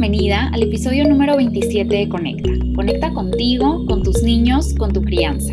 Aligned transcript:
bienvenida 0.00 0.48
al 0.54 0.62
episodio 0.62 1.06
número 1.06 1.36
27 1.36 1.94
de 1.94 2.08
Conecta. 2.08 2.48
Conecta 2.74 3.12
contigo, 3.12 3.84
con 3.84 4.02
tus 4.02 4.22
niños, 4.22 4.72
con 4.78 4.94
tu 4.94 5.02
crianza. 5.02 5.52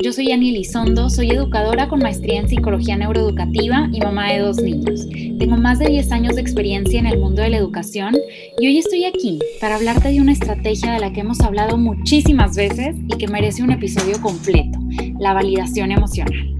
Yo 0.00 0.12
soy 0.12 0.30
Ani 0.30 0.52
Lizondo, 0.52 1.10
soy 1.10 1.32
educadora 1.32 1.88
con 1.88 1.98
maestría 1.98 2.38
en 2.38 2.48
psicología 2.48 2.96
neuroeducativa 2.96 3.88
y 3.92 3.98
mamá 3.98 4.30
de 4.30 4.38
dos 4.38 4.62
niños. 4.62 5.08
Tengo 5.36 5.56
más 5.56 5.80
de 5.80 5.88
10 5.88 6.12
años 6.12 6.36
de 6.36 6.42
experiencia 6.42 7.00
en 7.00 7.06
el 7.06 7.18
mundo 7.18 7.42
de 7.42 7.48
la 7.48 7.56
educación 7.56 8.14
y 8.60 8.68
hoy 8.68 8.78
estoy 8.78 9.04
aquí 9.04 9.40
para 9.60 9.74
hablarte 9.74 10.10
de 10.10 10.20
una 10.20 10.30
estrategia 10.30 10.92
de 10.92 11.00
la 11.00 11.12
que 11.12 11.22
hemos 11.22 11.40
hablado 11.40 11.76
muchísimas 11.76 12.54
veces 12.54 12.94
y 13.08 13.18
que 13.18 13.26
merece 13.26 13.64
un 13.64 13.72
episodio 13.72 14.20
completo, 14.20 14.78
la 15.18 15.34
validación 15.34 15.90
emocional. 15.90 16.51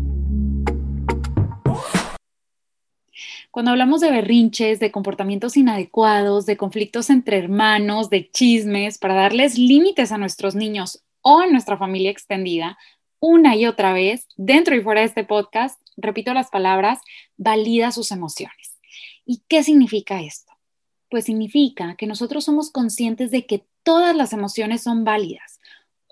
Cuando 3.52 3.70
hablamos 3.70 4.00
de 4.00 4.10
berrinches, 4.10 4.80
de 4.80 4.90
comportamientos 4.90 5.58
inadecuados, 5.58 6.46
de 6.46 6.56
conflictos 6.56 7.10
entre 7.10 7.36
hermanos, 7.36 8.08
de 8.08 8.30
chismes, 8.30 8.96
para 8.96 9.12
darles 9.12 9.58
límites 9.58 10.10
a 10.10 10.16
nuestros 10.16 10.54
niños 10.54 11.04
o 11.20 11.38
a 11.38 11.46
nuestra 11.46 11.76
familia 11.76 12.10
extendida, 12.10 12.78
una 13.20 13.54
y 13.54 13.66
otra 13.66 13.92
vez, 13.92 14.26
dentro 14.38 14.74
y 14.74 14.80
fuera 14.80 15.02
de 15.02 15.08
este 15.08 15.24
podcast, 15.24 15.78
repito 15.98 16.32
las 16.32 16.48
palabras, 16.48 17.00
valida 17.36 17.92
sus 17.92 18.10
emociones. 18.10 18.80
¿Y 19.26 19.42
qué 19.48 19.62
significa 19.62 20.22
esto? 20.22 20.54
Pues 21.10 21.26
significa 21.26 21.94
que 21.96 22.06
nosotros 22.06 22.44
somos 22.44 22.70
conscientes 22.70 23.30
de 23.30 23.44
que 23.44 23.66
todas 23.82 24.16
las 24.16 24.32
emociones 24.32 24.82
son 24.82 25.04
válidas. 25.04 25.60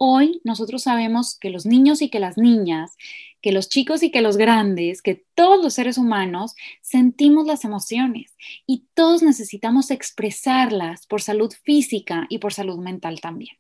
Hoy 0.03 0.41
nosotros 0.45 0.85
sabemos 0.85 1.37
que 1.39 1.51
los 1.51 1.67
niños 1.67 2.01
y 2.01 2.09
que 2.09 2.21
las 2.21 2.39
niñas 2.39 2.97
que 3.41 3.53
los 3.53 3.69
chicos 3.69 4.03
y 4.03 4.11
que 4.11 4.21
los 4.21 4.37
grandes, 4.37 5.03
que 5.03 5.25
todos 5.35 5.63
los 5.63 5.75
seres 5.75 5.99
humanos 5.99 6.55
sentimos 6.83 7.47
las 7.47 7.65
emociones 7.65 8.37
y 8.67 8.87
todos 8.95 9.23
necesitamos 9.23 9.91
expresarlas 9.91 11.07
por 11.07 11.23
salud 11.23 11.53
física 11.65 12.27
y 12.29 12.39
por 12.39 12.53
salud 12.53 12.79
mental 12.79 13.21
también. 13.21 13.57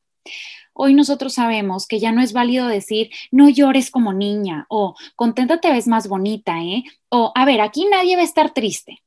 Hoy 0.73 0.95
nosotros 0.95 1.34
sabemos 1.34 1.87
que 1.87 1.98
ya 1.98 2.12
no 2.12 2.23
es 2.23 2.33
válido 2.33 2.67
decir 2.69 3.11
no 3.31 3.48
llores 3.48 3.91
como 3.91 4.12
niña 4.12 4.67
o 4.69 4.95
contenta 5.17 5.61
te 5.61 5.73
ves 5.73 5.89
más 5.89 6.09
bonita, 6.09 6.62
¿eh? 6.62 6.84
O 7.09 7.33
a 7.34 7.45
ver, 7.45 7.61
aquí 7.61 7.86
nadie 7.91 8.17
va 8.17 8.23
a 8.23 8.25
estar 8.25 8.53
triste. 8.53 9.03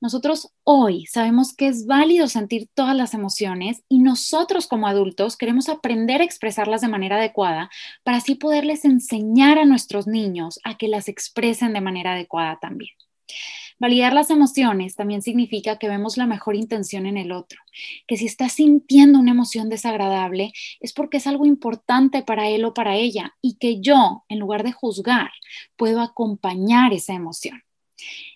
Nosotros 0.00 0.48
hoy 0.64 1.04
sabemos 1.04 1.54
que 1.54 1.66
es 1.66 1.84
válido 1.84 2.26
sentir 2.26 2.68
todas 2.72 2.96
las 2.96 3.12
emociones 3.12 3.82
y 3.86 3.98
nosotros 3.98 4.66
como 4.66 4.88
adultos 4.88 5.36
queremos 5.36 5.68
aprender 5.68 6.22
a 6.22 6.24
expresarlas 6.24 6.80
de 6.80 6.88
manera 6.88 7.16
adecuada 7.16 7.70
para 8.02 8.16
así 8.16 8.34
poderles 8.34 8.86
enseñar 8.86 9.58
a 9.58 9.66
nuestros 9.66 10.06
niños 10.06 10.58
a 10.64 10.78
que 10.78 10.88
las 10.88 11.08
expresen 11.08 11.74
de 11.74 11.82
manera 11.82 12.14
adecuada 12.14 12.58
también. 12.58 12.94
Validar 13.78 14.14
las 14.14 14.30
emociones 14.30 14.96
también 14.96 15.20
significa 15.20 15.78
que 15.78 15.88
vemos 15.88 16.16
la 16.16 16.26
mejor 16.26 16.56
intención 16.56 17.04
en 17.04 17.18
el 17.18 17.30
otro, 17.30 17.60
que 18.06 18.16
si 18.16 18.24
está 18.24 18.48
sintiendo 18.48 19.18
una 19.18 19.32
emoción 19.32 19.68
desagradable 19.68 20.52
es 20.80 20.94
porque 20.94 21.18
es 21.18 21.26
algo 21.26 21.44
importante 21.44 22.22
para 22.22 22.48
él 22.48 22.64
o 22.64 22.72
para 22.72 22.96
ella 22.96 23.36
y 23.42 23.56
que 23.58 23.80
yo, 23.82 24.24
en 24.28 24.38
lugar 24.38 24.62
de 24.62 24.72
juzgar, 24.72 25.30
puedo 25.76 26.00
acompañar 26.00 26.94
esa 26.94 27.12
emoción. 27.12 27.62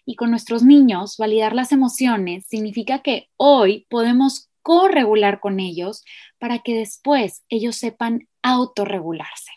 Y 0.05 0.17
con 0.17 0.31
nuestros 0.31 0.62
niños, 0.62 1.17
validar 1.17 1.55
las 1.55 1.73
emociones 1.73 2.47
significa 2.47 3.01
que 3.01 3.31
hoy 3.37 3.87
podemos 3.89 4.51
corregular 4.62 5.41
con 5.41 5.61
ellos 5.61 6.05
para 6.39 6.61
que 6.61 6.75
después 6.75 7.45
ellos 7.48 7.77
sepan 7.77 8.29
autorregularse. 8.42 9.53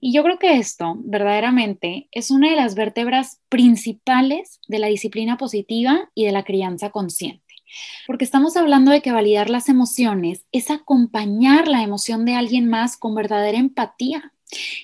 Y 0.00 0.14
yo 0.14 0.22
creo 0.22 0.38
que 0.38 0.56
esto 0.56 0.94
verdaderamente 0.98 2.08
es 2.10 2.30
una 2.30 2.48
de 2.50 2.56
las 2.56 2.74
vértebras 2.74 3.40
principales 3.50 4.58
de 4.66 4.78
la 4.78 4.86
disciplina 4.86 5.36
positiva 5.36 6.10
y 6.14 6.24
de 6.24 6.32
la 6.32 6.42
crianza 6.42 6.90
consciente. 6.90 7.44
Porque 8.06 8.24
estamos 8.24 8.56
hablando 8.56 8.90
de 8.90 9.02
que 9.02 9.12
validar 9.12 9.50
las 9.50 9.68
emociones 9.68 10.44
es 10.52 10.70
acompañar 10.70 11.68
la 11.68 11.82
emoción 11.82 12.24
de 12.24 12.34
alguien 12.34 12.68
más 12.68 12.96
con 12.96 13.14
verdadera 13.14 13.58
empatía. 13.58 14.32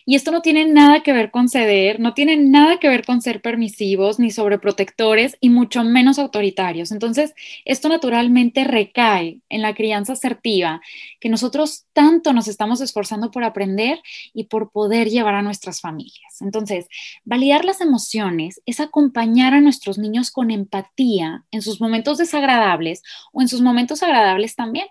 Y 0.04 0.14
esto 0.14 0.30
no 0.30 0.42
tiene 0.42 0.64
nada 0.66 1.02
que 1.02 1.12
ver 1.12 1.30
con 1.30 1.48
ceder, 1.48 1.98
no 2.00 2.14
tiene 2.14 2.36
nada 2.36 2.78
que 2.78 2.88
ver 2.88 3.04
con 3.04 3.22
ser 3.22 3.40
permisivos 3.40 4.18
ni 4.18 4.30
sobreprotectores 4.30 5.36
y 5.40 5.50
mucho 5.50 5.82
menos 5.84 6.18
autoritarios. 6.18 6.92
Entonces, 6.92 7.34
esto 7.64 7.88
naturalmente 7.88 8.64
recae 8.64 9.40
en 9.48 9.62
la 9.62 9.74
crianza 9.74 10.12
asertiva 10.12 10.80
que 11.20 11.28
nosotros 11.28 11.86
tanto 11.92 12.32
nos 12.32 12.48
estamos 12.48 12.80
esforzando 12.80 13.30
por 13.30 13.44
aprender 13.44 14.00
y 14.32 14.44
por 14.44 14.70
poder 14.70 15.08
llevar 15.08 15.34
a 15.34 15.42
nuestras 15.42 15.80
familias. 15.80 16.40
Entonces, 16.40 16.86
validar 17.24 17.64
las 17.64 17.80
emociones 17.80 18.60
es 18.66 18.80
acompañar 18.80 19.54
a 19.54 19.60
nuestros 19.60 19.98
niños 19.98 20.30
con 20.30 20.50
empatía 20.50 21.44
en 21.50 21.62
sus 21.62 21.80
momentos 21.80 22.18
desagradables 22.18 23.02
o 23.32 23.42
en 23.42 23.48
sus 23.48 23.60
momentos 23.60 24.02
agradables 24.02 24.54
también 24.54 24.86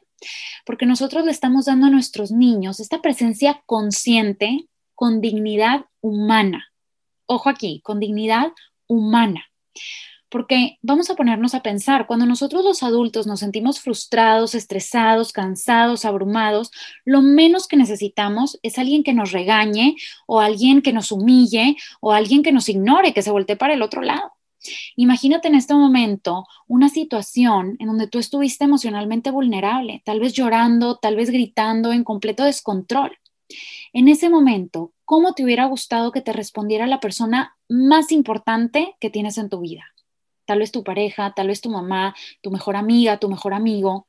porque 0.66 0.86
nosotros 0.86 1.26
le 1.26 1.32
estamos 1.32 1.66
dando 1.66 1.88
a 1.88 1.90
nuestros 1.90 2.32
niños 2.32 2.80
esta 2.80 3.02
presencia 3.02 3.62
consciente 3.66 4.68
con 4.94 5.22
dignidad 5.22 5.86
humana. 6.02 6.68
Ojo 7.26 7.50
aquí, 7.50 7.82
con 7.84 8.00
dignidad 8.00 8.52
humana. 8.88 9.46
Porque 10.30 10.80
vamos 10.82 11.10
a 11.10 11.16
ponernos 11.16 11.54
a 11.56 11.62
pensar, 11.62 12.08
cuando 12.08 12.26
nosotros 12.26 12.66
los 12.66 12.84
adultos 12.84 13.26
nos 13.26 13.40
sentimos 13.40 13.80
frustrados, 13.80 14.56
estresados, 14.56 15.32
cansados, 15.32 16.04
abrumados, 16.04 16.72
lo 17.06 17.22
menos 17.22 17.68
que 17.68 17.78
necesitamos 17.78 18.60
es 18.64 18.78
alguien 18.78 19.04
que 19.04 19.14
nos 19.14 19.32
regañe 19.32 19.96
o 20.28 20.42
alguien 20.42 20.82
que 20.82 20.94
nos 20.94 21.12
humille 21.12 21.78
o 22.02 22.12
alguien 22.12 22.44
que 22.44 22.52
nos 22.52 22.68
ignore, 22.68 23.14
que 23.14 23.22
se 23.22 23.32
voltee 23.32 23.56
para 23.56 23.76
el 23.76 23.82
otro 23.82 24.02
lado. 24.02 24.35
Imagínate 24.96 25.48
en 25.48 25.56
este 25.56 25.74
momento 25.74 26.46
una 26.68 26.90
situación 26.90 27.76
en 27.80 27.88
donde 27.88 28.08
tú 28.08 28.20
estuviste 28.20 28.66
emocionalmente 28.66 29.32
vulnerable, 29.32 30.02
tal 30.06 30.20
vez 30.20 30.34
llorando, 30.34 30.98
tal 30.98 31.16
vez 31.16 31.30
gritando, 31.30 31.92
en 31.92 32.04
completo 32.04 32.44
descontrol. 32.44 33.18
En 33.94 34.08
ese 34.08 34.30
momento, 34.30 34.94
¿cómo 35.06 35.34
te 35.34 35.44
hubiera 35.44 35.66
gustado 35.66 36.12
que 36.12 36.22
te 36.22 36.34
respondiera 36.34 36.88
la 36.88 37.00
persona 37.00 37.56
más 37.70 38.12
importante 38.12 38.96
que 39.00 39.10
tienes 39.10 39.38
en 39.38 39.50
tu 39.50 39.60
vida? 39.60 39.84
Tal 40.46 40.60
vez 40.60 40.72
tu 40.72 40.84
pareja, 40.84 41.34
tal 41.36 41.48
vez 41.48 41.62
tu 41.62 41.70
mamá, 41.70 42.16
tu 42.42 42.52
mejor 42.52 42.76
amiga, 42.76 43.18
tu 43.18 43.30
mejor 43.30 43.54
amigo 43.54 44.08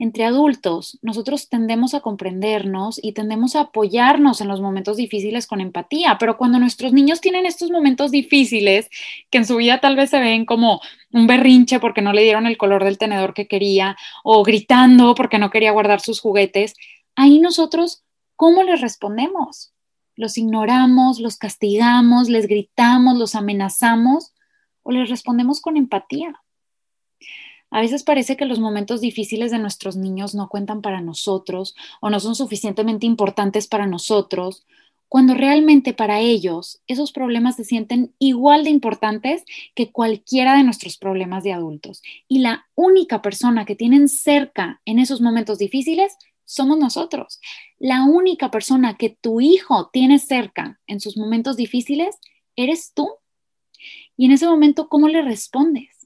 entre 0.00 0.24
adultos, 0.24 0.98
nosotros 1.02 1.50
tendemos 1.50 1.92
a 1.92 2.00
comprendernos 2.00 2.98
y 3.02 3.12
tendemos 3.12 3.54
a 3.54 3.60
apoyarnos 3.60 4.40
en 4.40 4.48
los 4.48 4.62
momentos 4.62 4.96
difíciles 4.96 5.46
con 5.46 5.60
empatía, 5.60 6.16
pero 6.18 6.38
cuando 6.38 6.58
nuestros 6.58 6.94
niños 6.94 7.20
tienen 7.20 7.44
estos 7.44 7.70
momentos 7.70 8.10
difíciles, 8.10 8.88
que 9.30 9.36
en 9.36 9.44
su 9.44 9.56
vida 9.56 9.78
tal 9.78 9.96
vez 9.96 10.08
se 10.08 10.18
ven 10.18 10.46
como 10.46 10.80
un 11.12 11.26
berrinche 11.26 11.80
porque 11.80 12.00
no 12.00 12.14
le 12.14 12.22
dieron 12.22 12.46
el 12.46 12.56
color 12.56 12.82
del 12.82 12.96
tenedor 12.96 13.34
que 13.34 13.46
quería, 13.46 13.94
o 14.24 14.42
gritando 14.42 15.14
porque 15.14 15.38
no 15.38 15.50
quería 15.50 15.72
guardar 15.72 16.00
sus 16.00 16.18
juguetes, 16.22 16.72
ahí 17.14 17.38
nosotros, 17.38 18.02
¿cómo 18.36 18.62
les 18.62 18.80
respondemos? 18.80 19.74
¿Los 20.16 20.38
ignoramos, 20.38 21.20
los 21.20 21.36
castigamos, 21.36 22.30
les 22.30 22.46
gritamos, 22.46 23.18
los 23.18 23.34
amenazamos 23.34 24.32
o 24.82 24.92
les 24.92 25.10
respondemos 25.10 25.60
con 25.60 25.76
empatía? 25.76 26.40
A 27.70 27.80
veces 27.80 28.02
parece 28.02 28.36
que 28.36 28.46
los 28.46 28.58
momentos 28.58 29.00
difíciles 29.00 29.50
de 29.50 29.58
nuestros 29.58 29.96
niños 29.96 30.34
no 30.34 30.48
cuentan 30.48 30.82
para 30.82 31.00
nosotros 31.00 31.74
o 32.00 32.10
no 32.10 32.20
son 32.20 32.34
suficientemente 32.34 33.06
importantes 33.06 33.68
para 33.68 33.86
nosotros, 33.86 34.66
cuando 35.08 35.34
realmente 35.34 35.92
para 35.92 36.20
ellos 36.20 36.80
esos 36.86 37.10
problemas 37.10 37.56
se 37.56 37.64
sienten 37.64 38.14
igual 38.20 38.62
de 38.62 38.70
importantes 38.70 39.44
que 39.74 39.90
cualquiera 39.90 40.56
de 40.56 40.62
nuestros 40.62 40.96
problemas 40.98 41.42
de 41.42 41.52
adultos. 41.52 42.00
Y 42.28 42.38
la 42.38 42.66
única 42.76 43.20
persona 43.20 43.64
que 43.64 43.74
tienen 43.74 44.08
cerca 44.08 44.80
en 44.84 45.00
esos 45.00 45.20
momentos 45.20 45.58
difíciles 45.58 46.16
somos 46.44 46.78
nosotros. 46.78 47.40
La 47.78 48.04
única 48.04 48.50
persona 48.50 48.96
que 48.96 49.10
tu 49.10 49.40
hijo 49.40 49.90
tiene 49.92 50.18
cerca 50.18 50.80
en 50.86 51.00
sus 51.00 51.16
momentos 51.16 51.56
difíciles 51.56 52.16
eres 52.54 52.92
tú. 52.94 53.08
Y 54.16 54.26
en 54.26 54.32
ese 54.32 54.46
momento, 54.46 54.88
¿cómo 54.88 55.08
le 55.08 55.22
respondes? 55.22 55.99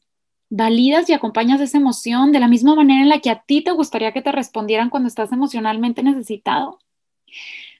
Validas 0.50 1.08
y 1.08 1.12
acompañas 1.12 1.60
esa 1.60 1.78
emoción 1.78 2.32
de 2.32 2.40
la 2.40 2.48
misma 2.48 2.74
manera 2.74 3.02
en 3.02 3.08
la 3.08 3.20
que 3.20 3.30
a 3.30 3.42
ti 3.42 3.62
te 3.62 3.72
gustaría 3.72 4.12
que 4.12 4.22
te 4.22 4.32
respondieran 4.32 4.90
cuando 4.90 5.08
estás 5.08 5.32
emocionalmente 5.32 6.02
necesitado? 6.02 6.78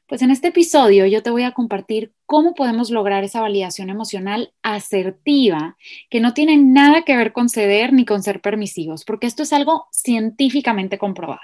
Pues 0.06 0.21
en 0.21 0.31
este 0.31 0.49
episodio 0.49 1.06
yo 1.06 1.23
te 1.23 1.31
voy 1.31 1.44
a 1.44 1.53
compartir 1.53 2.12
cómo 2.27 2.55
podemos 2.55 2.91
lograr 2.91 3.25
esa 3.25 3.41
validación 3.41 3.88
emocional 3.88 4.53
asertiva 4.62 5.79
que 6.11 6.21
no 6.21 6.35
tiene 6.35 6.59
nada 6.59 7.03
que 7.03 7.17
ver 7.17 7.33
con 7.33 7.49
ceder 7.49 7.94
ni 7.94 8.05
con 8.05 8.23
ser 8.23 8.43
permisivos, 8.43 9.05
porque 9.05 9.27
esto 9.27 9.43
es 9.43 9.53
algo 9.55 9.87
científicamente 9.93 10.99
comprobado. 10.99 11.41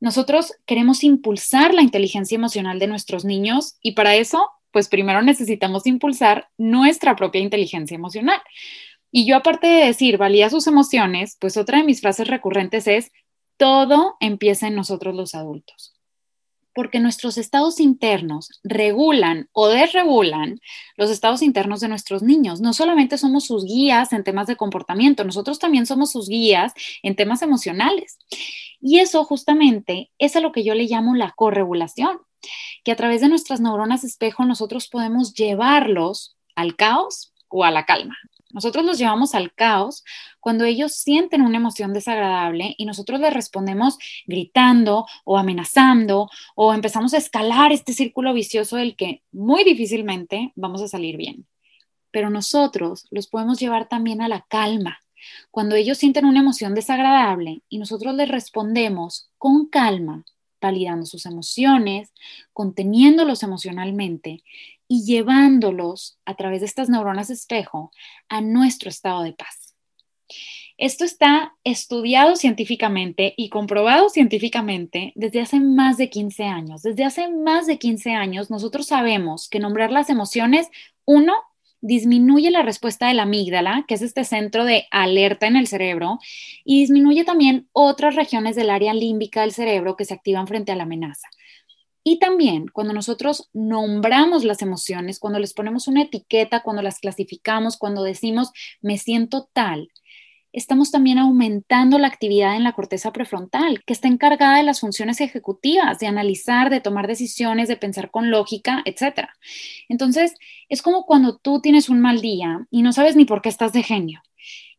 Nosotros 0.00 0.54
queremos 0.66 1.04
impulsar 1.04 1.72
la 1.72 1.82
inteligencia 1.82 2.36
emocional 2.36 2.78
de 2.78 2.88
nuestros 2.88 3.24
niños 3.24 3.78
y 3.80 3.92
para 3.92 4.16
eso, 4.16 4.50
pues 4.72 4.88
primero 4.88 5.22
necesitamos 5.22 5.86
impulsar 5.86 6.48
nuestra 6.56 7.14
propia 7.14 7.40
inteligencia 7.40 7.94
emocional. 7.94 8.40
Y 9.10 9.26
yo 9.26 9.36
aparte 9.36 9.66
de 9.66 9.86
decir, 9.86 10.18
valía 10.18 10.50
sus 10.50 10.66
emociones, 10.66 11.36
pues 11.40 11.56
otra 11.56 11.78
de 11.78 11.84
mis 11.84 12.00
frases 12.00 12.28
recurrentes 12.28 12.86
es, 12.86 13.10
todo 13.56 14.16
empieza 14.20 14.68
en 14.68 14.74
nosotros 14.76 15.14
los 15.14 15.34
adultos. 15.34 15.94
porque 16.78 17.00
nuestros 17.00 17.38
estados 17.38 17.80
internos 17.80 18.50
regulan 18.62 19.48
o 19.50 19.66
desregulan 19.66 20.60
los 20.96 21.10
estados 21.10 21.42
internos 21.42 21.80
de 21.80 21.88
nuestros 21.88 22.22
niños. 22.22 22.60
No 22.60 22.72
solamente 22.72 23.18
somos 23.18 23.46
sus 23.46 23.64
guías 23.64 24.12
en 24.12 24.22
temas 24.22 24.46
de 24.46 24.54
comportamiento, 24.54 25.24
nosotros 25.24 25.58
también 25.58 25.86
somos 25.86 26.12
sus 26.12 26.28
guías 26.28 26.72
en 27.02 27.16
temas 27.16 27.42
emocionales. 27.42 28.18
Y 28.80 29.00
eso 29.00 29.24
justamente 29.24 30.12
es 30.18 30.36
a 30.36 30.40
lo 30.40 30.52
que 30.52 30.62
yo 30.62 30.76
le 30.76 30.84
llamo 30.84 31.16
la 31.16 31.32
corregulación, 31.32 32.20
que 32.84 32.92
a 32.92 32.96
través 32.96 33.22
de 33.22 33.28
nuestras 33.28 33.60
neuronas 33.60 34.04
espejo 34.04 34.44
nosotros 34.44 34.86
podemos 34.86 35.34
llevarlos 35.34 36.36
al 36.54 36.76
caos 36.76 37.32
o 37.48 37.64
a 37.64 37.72
la 37.72 37.86
calma. 37.86 38.16
Nosotros 38.50 38.84
los 38.84 38.98
llevamos 38.98 39.34
al 39.34 39.52
caos 39.52 40.04
cuando 40.40 40.64
ellos 40.64 40.94
sienten 40.94 41.42
una 41.42 41.58
emoción 41.58 41.92
desagradable 41.92 42.74
y 42.78 42.86
nosotros 42.86 43.20
les 43.20 43.34
respondemos 43.34 43.98
gritando 44.26 45.06
o 45.24 45.36
amenazando 45.36 46.30
o 46.54 46.72
empezamos 46.72 47.12
a 47.12 47.18
escalar 47.18 47.72
este 47.72 47.92
círculo 47.92 48.32
vicioso 48.32 48.76
del 48.76 48.96
que 48.96 49.22
muy 49.32 49.64
difícilmente 49.64 50.52
vamos 50.56 50.80
a 50.80 50.88
salir 50.88 51.18
bien. 51.18 51.46
Pero 52.10 52.30
nosotros 52.30 53.06
los 53.10 53.26
podemos 53.26 53.60
llevar 53.60 53.88
también 53.88 54.22
a 54.22 54.28
la 54.28 54.46
calma. 54.48 54.98
Cuando 55.50 55.74
ellos 55.74 55.98
sienten 55.98 56.24
una 56.24 56.40
emoción 56.40 56.74
desagradable 56.74 57.60
y 57.68 57.78
nosotros 57.78 58.14
les 58.14 58.28
respondemos 58.28 59.30
con 59.36 59.66
calma, 59.66 60.24
validando 60.60 61.06
sus 61.06 61.26
emociones, 61.26 62.12
conteniéndolos 62.52 63.42
emocionalmente 63.42 64.42
y 64.88 65.04
llevándolos 65.04 66.18
a 66.24 66.34
través 66.34 66.60
de 66.60 66.66
estas 66.66 66.88
neuronas 66.88 67.30
espejo 67.30 67.92
a 68.28 68.40
nuestro 68.40 68.88
estado 68.88 69.22
de 69.22 69.34
paz. 69.34 69.74
Esto 70.78 71.04
está 71.04 71.54
estudiado 71.64 72.36
científicamente 72.36 73.34
y 73.36 73.48
comprobado 73.48 74.08
científicamente 74.10 75.12
desde 75.16 75.40
hace 75.40 75.58
más 75.60 75.96
de 75.96 76.08
15 76.08 76.44
años. 76.44 76.82
Desde 76.82 77.04
hace 77.04 77.28
más 77.28 77.66
de 77.66 77.78
15 77.78 78.12
años 78.12 78.48
nosotros 78.50 78.86
sabemos 78.86 79.48
que 79.48 79.58
nombrar 79.58 79.90
las 79.90 80.08
emociones, 80.08 80.68
uno, 81.04 81.34
disminuye 81.80 82.50
la 82.50 82.62
respuesta 82.62 83.08
de 83.08 83.14
la 83.14 83.22
amígdala, 83.22 83.84
que 83.86 83.94
es 83.94 84.02
este 84.02 84.24
centro 84.24 84.64
de 84.64 84.86
alerta 84.90 85.46
en 85.46 85.56
el 85.56 85.66
cerebro, 85.66 86.18
y 86.64 86.80
disminuye 86.80 87.24
también 87.24 87.68
otras 87.72 88.14
regiones 88.14 88.56
del 88.56 88.70
área 88.70 88.94
límbica 88.94 89.42
del 89.42 89.52
cerebro 89.52 89.96
que 89.96 90.04
se 90.04 90.14
activan 90.14 90.46
frente 90.46 90.72
a 90.72 90.76
la 90.76 90.84
amenaza. 90.84 91.28
Y 92.10 92.18
también 92.18 92.68
cuando 92.68 92.94
nosotros 92.94 93.50
nombramos 93.52 94.42
las 94.42 94.62
emociones, 94.62 95.18
cuando 95.18 95.38
les 95.38 95.52
ponemos 95.52 95.88
una 95.88 96.00
etiqueta, 96.00 96.62
cuando 96.62 96.80
las 96.80 97.00
clasificamos, 97.00 97.76
cuando 97.76 98.02
decimos 98.02 98.50
me 98.80 98.96
siento 98.96 99.50
tal, 99.52 99.90
estamos 100.50 100.90
también 100.90 101.18
aumentando 101.18 101.98
la 101.98 102.08
actividad 102.08 102.56
en 102.56 102.64
la 102.64 102.72
corteza 102.72 103.12
prefrontal, 103.12 103.84
que 103.84 103.92
está 103.92 104.08
encargada 104.08 104.56
de 104.56 104.62
las 104.62 104.80
funciones 104.80 105.20
ejecutivas, 105.20 105.98
de 105.98 106.06
analizar, 106.06 106.70
de 106.70 106.80
tomar 106.80 107.08
decisiones, 107.08 107.68
de 107.68 107.76
pensar 107.76 108.10
con 108.10 108.30
lógica, 108.30 108.80
etc. 108.86 109.28
Entonces, 109.90 110.32
es 110.70 110.80
como 110.80 111.04
cuando 111.04 111.36
tú 111.36 111.60
tienes 111.60 111.90
un 111.90 112.00
mal 112.00 112.22
día 112.22 112.66
y 112.70 112.80
no 112.80 112.94
sabes 112.94 113.16
ni 113.16 113.26
por 113.26 113.42
qué 113.42 113.50
estás 113.50 113.74
de 113.74 113.82
genio. 113.82 114.22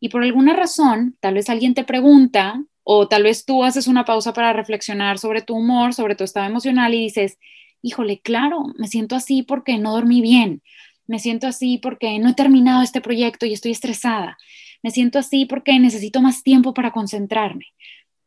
Y 0.00 0.08
por 0.08 0.24
alguna 0.24 0.54
razón, 0.54 1.16
tal 1.20 1.34
vez 1.34 1.48
alguien 1.48 1.74
te 1.74 1.84
pregunta 1.84 2.60
o 2.92 3.08
tal 3.08 3.22
vez 3.22 3.44
tú 3.44 3.62
haces 3.62 3.86
una 3.86 4.04
pausa 4.04 4.32
para 4.32 4.52
reflexionar 4.52 5.18
sobre 5.18 5.42
tu 5.42 5.54
humor, 5.54 5.94
sobre 5.94 6.14
tu 6.16 6.24
estado 6.24 6.46
emocional 6.46 6.94
y 6.94 7.00
dices, 7.04 7.38
híjole, 7.82 8.20
claro, 8.20 8.64
me 8.76 8.88
siento 8.88 9.14
así 9.14 9.42
porque 9.42 9.78
no 9.78 9.92
dormí 9.92 10.20
bien, 10.20 10.62
me 11.06 11.18
siento 11.18 11.46
así 11.46 11.78
porque 11.78 12.18
no 12.18 12.30
he 12.30 12.34
terminado 12.34 12.82
este 12.82 13.00
proyecto 13.00 13.46
y 13.46 13.52
estoy 13.52 13.72
estresada 13.72 14.36
me 14.82 14.90
siento 14.90 15.18
así 15.18 15.46
porque 15.46 15.78
necesito 15.78 16.20
más 16.20 16.42
tiempo 16.42 16.74
para 16.74 16.92
concentrarme. 16.92 17.66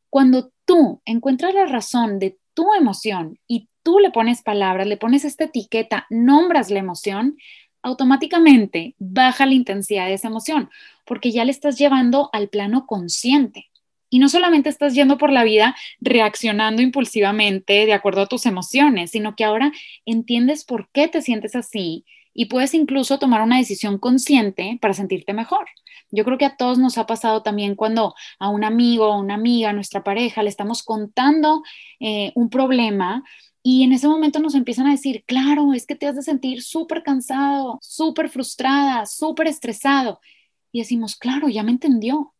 Cuando 0.09 0.51
tú 0.65 1.01
encuentras 1.05 1.53
la 1.53 1.65
razón 1.65 2.19
de 2.19 2.37
tu 2.53 2.73
emoción 2.73 3.39
y 3.47 3.69
tú 3.81 3.99
le 3.99 4.11
pones 4.11 4.43
palabras, 4.43 4.87
le 4.87 4.97
pones 4.97 5.25
esta 5.25 5.45
etiqueta, 5.45 6.05
nombras 6.09 6.69
la 6.69 6.79
emoción, 6.79 7.37
automáticamente 7.81 8.95
baja 8.99 9.45
la 9.45 9.55
intensidad 9.55 10.05
de 10.05 10.13
esa 10.13 10.27
emoción, 10.27 10.69
porque 11.05 11.31
ya 11.31 11.43
le 11.43 11.51
estás 11.51 11.77
llevando 11.77 12.29
al 12.31 12.47
plano 12.47 12.85
consciente. 12.85 13.69
Y 14.13 14.19
no 14.19 14.29
solamente 14.29 14.69
estás 14.69 14.93
yendo 14.93 15.17
por 15.17 15.31
la 15.31 15.43
vida 15.43 15.75
reaccionando 15.99 16.83
impulsivamente 16.83 17.87
de 17.87 17.93
acuerdo 17.93 18.21
a 18.21 18.27
tus 18.27 18.45
emociones, 18.45 19.09
sino 19.09 19.35
que 19.35 19.43
ahora 19.43 19.71
entiendes 20.05 20.65
por 20.65 20.87
qué 20.91 21.07
te 21.07 21.23
sientes 21.23 21.55
así 21.55 22.05
y 22.31 22.45
puedes 22.45 22.75
incluso 22.75 23.17
tomar 23.17 23.41
una 23.41 23.57
decisión 23.57 23.97
consciente 23.97 24.77
para 24.79 24.93
sentirte 24.93 25.33
mejor. 25.33 25.65
Yo 26.11 26.23
creo 26.25 26.37
que 26.37 26.45
a 26.45 26.55
todos 26.57 26.77
nos 26.77 26.99
ha 26.99 27.07
pasado 27.07 27.41
también 27.41 27.73
cuando 27.73 28.13
a 28.37 28.49
un 28.49 28.63
amigo 28.63 29.07
o 29.07 29.19
una 29.19 29.33
amiga, 29.33 29.71
a 29.71 29.73
nuestra 29.73 30.03
pareja, 30.03 30.43
le 30.43 30.49
estamos 30.49 30.83
contando 30.83 31.63
eh, 31.99 32.31
un 32.35 32.51
problema 32.51 33.23
y 33.63 33.81
en 33.81 33.93
ese 33.93 34.07
momento 34.07 34.39
nos 34.39 34.53
empiezan 34.53 34.85
a 34.85 34.91
decir, 34.91 35.23
claro, 35.25 35.73
es 35.73 35.87
que 35.87 35.95
te 35.95 36.05
has 36.05 36.15
de 36.15 36.21
sentir 36.21 36.61
súper 36.61 37.01
cansado, 37.01 37.79
súper 37.81 38.29
frustrada, 38.29 39.07
súper 39.07 39.47
estresado. 39.47 40.19
Y 40.71 40.81
decimos, 40.81 41.15
claro, 41.15 41.49
ya 41.49 41.63
me 41.63 41.71
entendió. 41.71 42.32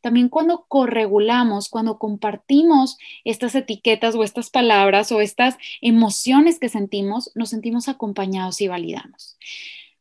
También 0.00 0.28
cuando 0.28 0.64
corregulamos, 0.68 1.68
cuando 1.68 1.98
compartimos 1.98 2.98
estas 3.24 3.54
etiquetas 3.54 4.14
o 4.14 4.24
estas 4.24 4.50
palabras 4.50 5.12
o 5.12 5.20
estas 5.20 5.56
emociones 5.80 6.58
que 6.58 6.68
sentimos, 6.68 7.30
nos 7.34 7.50
sentimos 7.50 7.88
acompañados 7.88 8.60
y 8.60 8.68
validamos. 8.68 9.36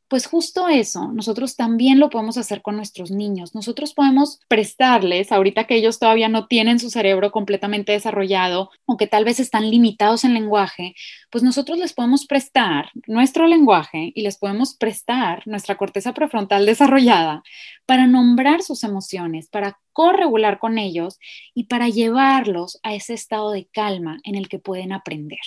Pues 0.09 0.25
justo 0.25 0.69
eso, 0.69 1.11
nosotros 1.11 1.57
también 1.57 1.99
lo 1.99 2.09
podemos 2.09 2.37
hacer 2.37 2.61
con 2.61 2.77
nuestros 2.77 3.11
niños. 3.11 3.53
Nosotros 3.53 3.93
podemos 3.93 4.39
prestarles, 4.47 5.33
ahorita 5.33 5.65
que 5.65 5.75
ellos 5.75 5.99
todavía 5.99 6.29
no 6.29 6.47
tienen 6.47 6.79
su 6.79 6.89
cerebro 6.89 7.31
completamente 7.31 7.91
desarrollado 7.91 8.69
o 8.85 8.95
que 8.95 9.07
tal 9.07 9.25
vez 9.25 9.41
están 9.41 9.69
limitados 9.69 10.23
en 10.23 10.33
lenguaje, 10.33 10.95
pues 11.29 11.43
nosotros 11.43 11.77
les 11.77 11.91
podemos 11.91 12.25
prestar 12.25 12.89
nuestro 13.05 13.47
lenguaje 13.47 14.13
y 14.15 14.21
les 14.21 14.37
podemos 14.37 14.75
prestar 14.75 15.45
nuestra 15.45 15.75
corteza 15.75 16.13
prefrontal 16.13 16.65
desarrollada 16.65 17.43
para 17.85 18.07
nombrar 18.07 18.61
sus 18.61 18.85
emociones, 18.85 19.49
para 19.49 19.77
corregular 19.91 20.57
con 20.57 20.77
ellos 20.77 21.19
y 21.53 21.65
para 21.65 21.89
llevarlos 21.89 22.79
a 22.83 22.95
ese 22.95 23.13
estado 23.13 23.51
de 23.51 23.65
calma 23.65 24.19
en 24.23 24.35
el 24.35 24.47
que 24.47 24.59
pueden 24.59 24.93
aprender. 24.93 25.39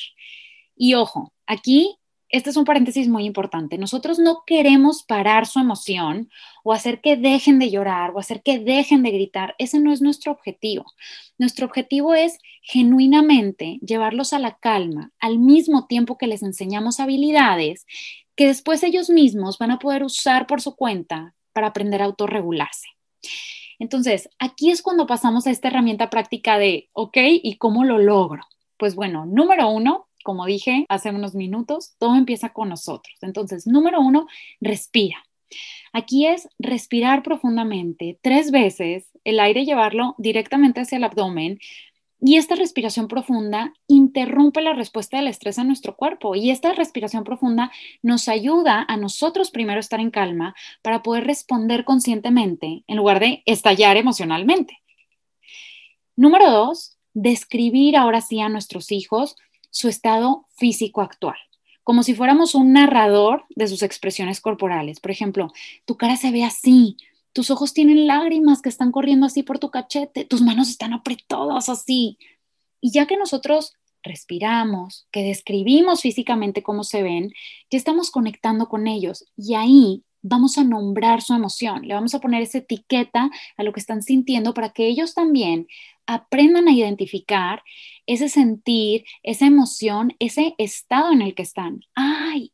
Y 0.77 0.95
ojo, 0.95 1.33
aquí 1.47 2.00
este 2.31 2.51
es 2.51 2.57
un 2.57 2.65
paréntesis 2.65 3.09
muy 3.09 3.25
importante. 3.25 3.77
Nosotros 3.79 4.19
no 4.19 4.45
queremos 4.47 5.03
parar 5.03 5.47
su 5.47 5.59
emoción 5.59 6.31
o 6.63 6.73
hacer 6.73 7.01
que 7.01 7.17
dejen 7.17 7.59
de 7.59 7.71
llorar 7.71 8.13
o 8.15 8.19
hacer 8.19 8.43
que 8.43 8.59
dejen 8.59 9.03
de 9.03 9.11
gritar. 9.11 9.55
Ese 9.59 9.81
no 9.81 9.93
es 9.93 10.01
nuestro 10.01 10.33
objetivo. 10.33 10.85
Nuestro 11.39 11.67
objetivo 11.67 12.15
es 12.15 12.39
genuinamente 12.63 13.79
llevarlos 13.83 14.33
a 14.33 14.39
la 14.39 14.59
calma 14.59 15.13
al 15.19 15.39
mismo 15.39 15.87
tiempo 15.87 16.19
que 16.19 16.27
les 16.27 16.43
enseñamos 16.43 17.01
habilidades 17.01 17.87
que 18.37 18.47
después 18.47 18.83
ellos 18.83 19.11
mismos 19.11 19.59
van 19.59 19.71
a 19.73 19.79
poder 19.79 20.05
usar 20.05 20.47
por 20.47 20.61
su 20.61 20.77
cuenta 20.77 21.35
para 21.53 21.69
aprender 21.69 22.01
a 22.01 22.07
autorregularse. 22.07 22.89
Entonces, 23.79 24.29
aquí 24.39 24.71
es 24.71 24.83
cuando 24.83 25.07
pasamos 25.07 25.47
a 25.47 25.51
esta 25.51 25.69
herramienta 25.69 26.11
práctica 26.11 26.59
de, 26.59 26.91
ok, 26.93 27.17
¿y 27.43 27.57
cómo 27.57 27.85
lo 27.85 27.99
logro? 27.99 28.45
Pues 28.77 28.95
bueno, 28.95 29.27
número 29.27 29.69
uno, 29.71 30.10
como 30.25 30.47
dije 30.47 30.87
hace 30.89 31.11
unos 31.11 31.35
minutos, 31.35 31.95
todo 31.99 32.17
empieza 32.17 32.51
con 32.51 32.69
nosotros. 32.69 33.17
Entonces, 33.23 33.67
número 33.67 34.01
uno, 34.01 34.27
respira. 34.61 35.25
Aquí 35.93 36.27
es 36.27 36.49
respirar 36.59 37.23
profundamente 37.23 38.19
tres 38.23 38.51
veces, 38.51 39.07
el 39.25 39.41
aire 39.41 39.65
llevarlo 39.65 40.15
directamente 40.19 40.81
hacia 40.81 40.99
el 40.99 41.05
abdomen 41.05 41.59
y 42.23 42.37
esta 42.37 42.55
respiración 42.55 43.09
profunda 43.09 43.73
interrumpe 43.87 44.61
la 44.61 44.75
respuesta 44.75 45.17
del 45.17 45.29
estrés 45.29 45.59
a 45.59 45.65
nuestro 45.65 45.97
cuerpo 45.97 46.35
y 46.35 46.51
esta 46.51 46.75
respiración 46.75 47.25
profunda 47.25 47.73
nos 48.03 48.29
ayuda 48.29 48.85
a 48.87 48.97
nosotros 48.99 49.51
primero 49.51 49.81
estar 49.81 50.01
en 50.01 50.11
calma 50.11 50.55
para 50.83 51.03
poder 51.03 51.25
responder 51.25 51.85
conscientemente 51.85 52.85
en 52.87 52.97
lugar 52.97 53.21
de 53.21 53.43
estallar 53.47 53.97
emocionalmente. 53.97 54.79
Número 56.15 56.51
dos, 56.51 56.99
describir 57.15 57.97
ahora 57.97 58.21
sí 58.21 58.41
a 58.41 58.51
nuestros 58.51 58.93
hijos 58.93 59.37
su 59.71 59.89
estado 59.89 60.47
físico 60.57 61.01
actual, 61.01 61.37
como 61.85 62.03
si 62.03 62.15
fuéramos 62.15 62.55
un 62.55 62.73
narrador 62.73 63.45
de 63.51 63.69
sus 63.69 63.83
expresiones 63.83 64.41
corporales. 64.41 65.01
Por 65.01 65.11
ejemplo, 65.11 65.53
tu 65.85 65.97
cara 65.97 66.17
se 66.17 66.31
ve 66.31 66.45
así, 66.45 66.97
tus 67.33 67.51
ojos 67.51 67.73
tienen 67.73 68.07
lágrimas 68.07 68.63
que 68.63 68.69
están 68.69 68.93
corriendo 68.93 69.27
así 69.27 69.43
por 69.43 69.59
tu 69.59 69.71
cachete, 69.71 70.25
tus 70.25 70.43
manos 70.43 70.69
están 70.69 70.93
apretadas 70.93 71.69
así. 71.69 72.19
Y 72.81 72.91
ya 72.93 73.07
que 73.07 73.17
nosotros 73.17 73.75
respiramos, 74.03 75.07
que 75.11 75.23
describimos 75.23 76.01
físicamente 76.01 76.63
cómo 76.63 76.85
se 76.85 77.03
ven, 77.03 77.33
ya 77.71 77.79
estamos 77.79 78.11
conectando 78.11 78.69
con 78.69 78.87
ellos. 78.87 79.27
Y 79.37 79.55
ahí 79.55 80.03
vamos 80.23 80.59
a 80.59 80.65
nombrar 80.65 81.23
su 81.23 81.35
emoción, 81.35 81.87
le 81.87 81.95
vamos 81.95 82.15
a 82.15 82.21
poner 82.21 82.43
esa 82.43 82.59
etiqueta 82.59 83.31
a 83.57 83.63
lo 83.63 83.73
que 83.73 83.81
están 83.81 84.03
sintiendo 84.03 84.53
para 84.55 84.71
que 84.71 84.87
ellos 84.87 85.15
también 85.15 85.67
aprendan 86.11 86.67
a 86.67 86.73
identificar 86.73 87.63
ese 88.05 88.29
sentir, 88.29 89.05
esa 89.23 89.47
emoción, 89.47 90.17
ese 90.19 90.57
estado 90.59 91.13
en 91.13 91.23
el 91.23 91.37
que 91.37 91.43
están. 91.43 91.83
Ay, 91.95 92.53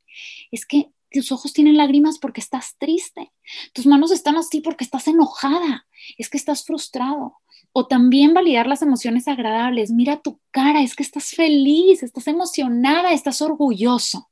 es 0.50 0.66
que 0.66 0.90
tus 1.10 1.32
ojos 1.32 1.54
tienen 1.54 1.78
lágrimas 1.78 2.18
porque 2.18 2.42
estás 2.42 2.76
triste, 2.78 3.32
tus 3.72 3.86
manos 3.86 4.10
están 4.12 4.36
así 4.36 4.60
porque 4.60 4.84
estás 4.84 5.08
enojada, 5.08 5.86
es 6.18 6.28
que 6.28 6.36
estás 6.36 6.66
frustrado. 6.66 7.36
O 7.72 7.86
también 7.86 8.32
validar 8.32 8.66
las 8.66 8.80
emociones 8.80 9.28
agradables. 9.28 9.90
Mira 9.90 10.20
tu 10.20 10.40
cara, 10.50 10.82
es 10.82 10.94
que 10.94 11.02
estás 11.02 11.30
feliz, 11.30 12.02
estás 12.02 12.26
emocionada, 12.26 13.12
estás 13.12 13.42
orgulloso. 13.42 14.30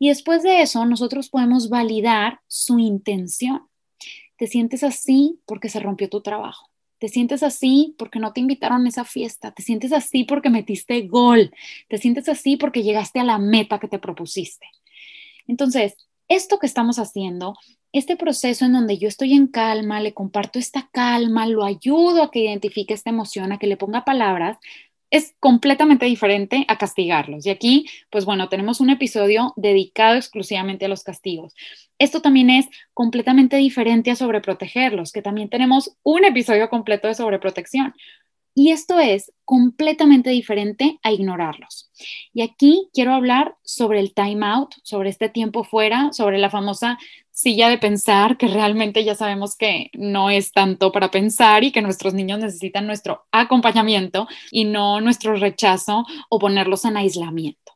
Y 0.00 0.08
después 0.08 0.42
de 0.42 0.62
eso, 0.62 0.84
nosotros 0.84 1.28
podemos 1.28 1.68
validar 1.68 2.40
su 2.48 2.80
intención. 2.80 3.68
Te 4.36 4.48
sientes 4.48 4.82
así 4.82 5.40
porque 5.46 5.68
se 5.68 5.78
rompió 5.78 6.08
tu 6.08 6.20
trabajo. 6.20 6.71
Te 7.02 7.08
sientes 7.08 7.42
así 7.42 7.96
porque 7.98 8.20
no 8.20 8.32
te 8.32 8.38
invitaron 8.38 8.86
a 8.86 8.88
esa 8.88 9.04
fiesta. 9.04 9.50
Te 9.50 9.64
sientes 9.64 9.92
así 9.92 10.22
porque 10.22 10.50
metiste 10.50 11.02
gol. 11.08 11.52
Te 11.88 11.98
sientes 11.98 12.28
así 12.28 12.56
porque 12.56 12.84
llegaste 12.84 13.18
a 13.18 13.24
la 13.24 13.38
meta 13.38 13.80
que 13.80 13.88
te 13.88 13.98
propusiste. 13.98 14.68
Entonces, 15.48 15.96
esto 16.28 16.60
que 16.60 16.66
estamos 16.66 17.00
haciendo, 17.00 17.56
este 17.90 18.16
proceso 18.16 18.66
en 18.66 18.74
donde 18.74 18.98
yo 18.98 19.08
estoy 19.08 19.32
en 19.32 19.48
calma, 19.48 20.00
le 20.00 20.14
comparto 20.14 20.60
esta 20.60 20.90
calma, 20.92 21.48
lo 21.48 21.64
ayudo 21.64 22.22
a 22.22 22.30
que 22.30 22.44
identifique 22.44 22.94
esta 22.94 23.10
emoción, 23.10 23.50
a 23.50 23.58
que 23.58 23.66
le 23.66 23.76
ponga 23.76 24.04
palabras, 24.04 24.58
es 25.10 25.34
completamente 25.40 26.06
diferente 26.06 26.64
a 26.68 26.78
castigarlos. 26.78 27.44
Y 27.44 27.50
aquí, 27.50 27.86
pues 28.10 28.24
bueno, 28.24 28.48
tenemos 28.48 28.80
un 28.80 28.90
episodio 28.90 29.54
dedicado 29.56 30.14
exclusivamente 30.14 30.84
a 30.84 30.88
los 30.88 31.02
castigos. 31.02 31.52
Esto 32.02 32.20
también 32.20 32.50
es 32.50 32.66
completamente 32.94 33.56
diferente 33.58 34.10
a 34.10 34.16
sobreprotegerlos, 34.16 35.12
que 35.12 35.22
también 35.22 35.48
tenemos 35.48 35.96
un 36.02 36.24
episodio 36.24 36.68
completo 36.68 37.06
de 37.06 37.14
sobreprotección. 37.14 37.94
Y 38.56 38.72
esto 38.72 38.98
es 38.98 39.32
completamente 39.44 40.30
diferente 40.30 40.98
a 41.04 41.12
ignorarlos. 41.12 41.92
Y 42.34 42.42
aquí 42.42 42.88
quiero 42.92 43.14
hablar 43.14 43.54
sobre 43.62 44.00
el 44.00 44.14
time 44.14 44.44
out, 44.44 44.74
sobre 44.82 45.10
este 45.10 45.28
tiempo 45.28 45.62
fuera, 45.62 46.12
sobre 46.12 46.38
la 46.38 46.50
famosa 46.50 46.98
silla 47.30 47.68
de 47.68 47.78
pensar, 47.78 48.36
que 48.36 48.48
realmente 48.48 49.04
ya 49.04 49.14
sabemos 49.14 49.54
que 49.54 49.88
no 49.92 50.28
es 50.28 50.50
tanto 50.50 50.90
para 50.90 51.12
pensar 51.12 51.62
y 51.62 51.70
que 51.70 51.82
nuestros 51.82 52.14
niños 52.14 52.40
necesitan 52.40 52.88
nuestro 52.88 53.26
acompañamiento 53.30 54.26
y 54.50 54.64
no 54.64 55.00
nuestro 55.00 55.36
rechazo 55.36 56.04
o 56.28 56.40
ponerlos 56.40 56.84
en 56.84 56.96
aislamiento. 56.96 57.72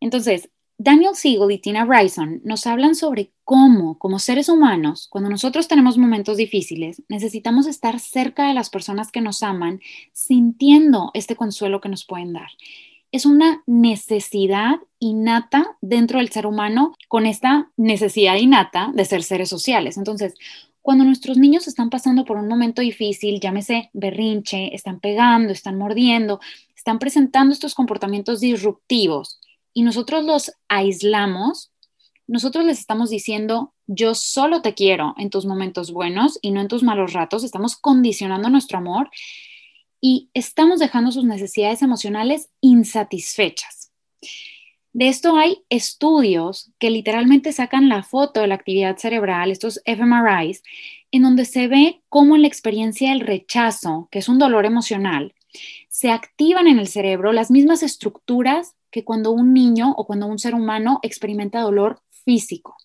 Entonces, 0.00 0.50
Daniel 0.82 1.14
Siegel 1.14 1.50
y 1.50 1.58
Tina 1.58 1.84
Bryson 1.84 2.40
nos 2.42 2.66
hablan 2.66 2.94
sobre 2.94 3.32
cómo, 3.44 3.98
como 3.98 4.18
seres 4.18 4.48
humanos, 4.48 5.08
cuando 5.10 5.28
nosotros 5.28 5.68
tenemos 5.68 5.98
momentos 5.98 6.38
difíciles, 6.38 7.02
necesitamos 7.10 7.66
estar 7.66 8.00
cerca 8.00 8.48
de 8.48 8.54
las 8.54 8.70
personas 8.70 9.12
que 9.12 9.20
nos 9.20 9.42
aman, 9.42 9.80
sintiendo 10.14 11.10
este 11.12 11.36
consuelo 11.36 11.82
que 11.82 11.90
nos 11.90 12.06
pueden 12.06 12.32
dar. 12.32 12.48
Es 13.12 13.26
una 13.26 13.62
necesidad 13.66 14.76
innata 14.98 15.76
dentro 15.82 16.16
del 16.16 16.30
ser 16.30 16.46
humano 16.46 16.96
con 17.08 17.26
esta 17.26 17.70
necesidad 17.76 18.36
innata 18.36 18.90
de 18.94 19.04
ser 19.04 19.22
seres 19.22 19.50
sociales. 19.50 19.98
Entonces, 19.98 20.32
cuando 20.80 21.04
nuestros 21.04 21.36
niños 21.36 21.68
están 21.68 21.90
pasando 21.90 22.24
por 22.24 22.38
un 22.38 22.48
momento 22.48 22.80
difícil, 22.80 23.38
llámese 23.38 23.90
berrinche, 23.92 24.74
están 24.74 24.98
pegando, 24.98 25.52
están 25.52 25.76
mordiendo, 25.76 26.40
están 26.74 26.98
presentando 26.98 27.52
estos 27.52 27.74
comportamientos 27.74 28.40
disruptivos, 28.40 29.40
y 29.72 29.82
nosotros 29.82 30.24
los 30.24 30.52
aislamos, 30.68 31.72
nosotros 32.26 32.64
les 32.64 32.78
estamos 32.78 33.10
diciendo, 33.10 33.74
yo 33.86 34.14
solo 34.14 34.62
te 34.62 34.74
quiero 34.74 35.14
en 35.18 35.30
tus 35.30 35.46
momentos 35.46 35.92
buenos 35.92 36.38
y 36.42 36.52
no 36.52 36.60
en 36.60 36.68
tus 36.68 36.82
malos 36.82 37.12
ratos, 37.12 37.44
estamos 37.44 37.76
condicionando 37.76 38.48
nuestro 38.48 38.78
amor 38.78 39.10
y 40.00 40.30
estamos 40.32 40.78
dejando 40.78 41.12
sus 41.12 41.24
necesidades 41.24 41.82
emocionales 41.82 42.48
insatisfechas. 42.60 43.90
De 44.92 45.08
esto 45.08 45.36
hay 45.36 45.62
estudios 45.68 46.72
que 46.80 46.90
literalmente 46.90 47.52
sacan 47.52 47.88
la 47.88 48.02
foto 48.02 48.40
de 48.40 48.48
la 48.48 48.56
actividad 48.56 48.96
cerebral, 48.96 49.50
estos 49.50 49.80
fMRIs, 49.86 50.62
en 51.12 51.22
donde 51.22 51.44
se 51.44 51.68
ve 51.68 52.00
cómo 52.08 52.34
en 52.34 52.42
la 52.42 52.48
experiencia 52.48 53.10
del 53.10 53.20
rechazo, 53.20 54.08
que 54.10 54.18
es 54.18 54.28
un 54.28 54.38
dolor 54.38 54.66
emocional, 54.66 55.34
se 55.88 56.10
activan 56.10 56.66
en 56.66 56.78
el 56.78 56.88
cerebro 56.88 57.32
las 57.32 57.50
mismas 57.50 57.82
estructuras 57.82 58.74
que 58.90 59.04
cuando 59.04 59.30
un 59.30 59.52
niño 59.54 59.92
o 59.96 60.06
cuando 60.06 60.26
un 60.26 60.38
ser 60.38 60.54
humano 60.54 60.98
experimenta 61.02 61.60
dolor 61.60 62.02
físico. 62.24 62.76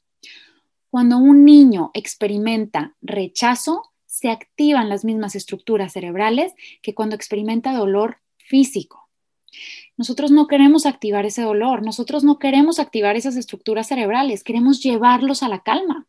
Cuando 0.89 1.17
un 1.17 1.43
niño 1.43 1.91
experimenta 1.93 2.95
rechazo, 3.01 3.91
se 4.05 4.29
activan 4.29 4.87
las 4.87 5.03
mismas 5.03 5.35
estructuras 5.35 5.93
cerebrales 5.93 6.53
que 6.81 6.95
cuando 6.95 7.15
experimenta 7.15 7.73
dolor 7.73 8.19
físico. 8.37 9.09
Nosotros 9.97 10.31
no 10.31 10.47
queremos 10.47 10.85
activar 10.85 11.25
ese 11.25 11.41
dolor, 11.41 11.83
nosotros 11.83 12.23
no 12.23 12.39
queremos 12.39 12.79
activar 12.79 13.15
esas 13.15 13.35
estructuras 13.35 13.87
cerebrales, 13.87 14.43
queremos 14.43 14.81
llevarlos 14.81 15.43
a 15.43 15.49
la 15.49 15.63
calma. 15.63 16.04